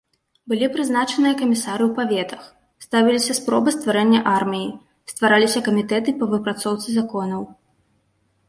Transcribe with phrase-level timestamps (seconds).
[0.51, 2.41] Былі прызначаныя камісары ў паветах,
[2.85, 4.65] ставіліся спробы стварэння арміі,
[5.13, 7.41] ствараліся камітэты па выпрацоўцы законаў.